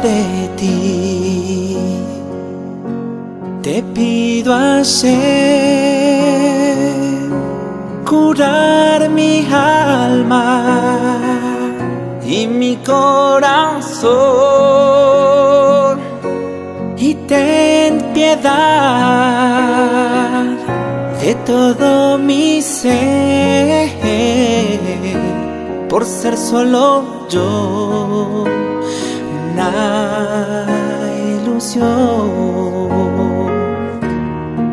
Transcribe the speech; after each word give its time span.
de 0.00 0.48
ti. 0.56 1.76
Te 3.62 3.82
pido 3.94 4.54
hacer 4.54 5.18
curar 8.04 9.10
mi 9.10 9.46
alma 9.52 11.18
y 12.24 12.46
mi 12.46 12.76
corazón 12.76 13.58
y 16.96 17.14
ten 17.14 18.12
piedad 18.14 18.48
de 21.20 21.34
todo 21.46 22.18
mi 22.18 22.62
ser 22.62 23.88
por 25.88 26.04
ser 26.04 26.36
solo 26.36 27.26
yo 27.28 28.44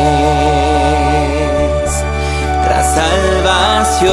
salvación. 2.94 4.12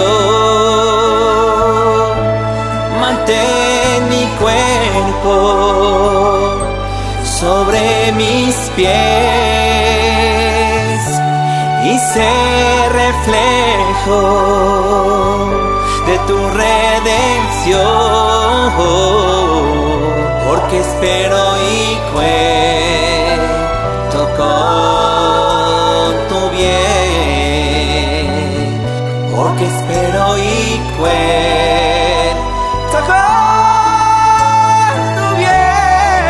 Mantén 3.00 4.00
mi 4.10 4.26
cuerpo 4.40 5.36
sobre 7.40 8.12
mis 8.14 8.56
pies 8.76 8.94
y 11.84 12.00
sé 12.14 12.34
reflejo 13.02 14.22
de 16.08 16.16
tu 16.28 16.38
redención, 16.64 17.84
porque 20.48 20.76
espero 20.80 21.42
y 21.58 21.74
cuento 22.14 23.03
porque 29.54 29.68
espero 29.68 30.38
y 30.38 30.80
cuento 30.98 31.38
con 33.08 33.16
tu 35.16 35.28
bien. 35.38 36.24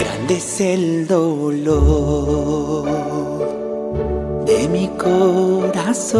Grande 0.00 0.34
es 0.36 0.60
el 0.60 1.06
dolor 1.06 2.88
de 4.46 4.68
mi 4.68 4.88
corazón, 4.88 6.16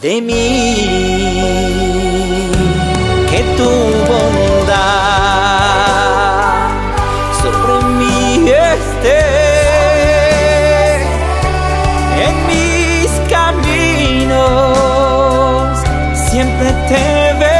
de 0.00 0.20
mí. 0.20 0.76
Que 3.30 3.40
tu 3.56 3.70
Siempre 16.40 16.72
te 16.88 17.34
veré 17.38 17.59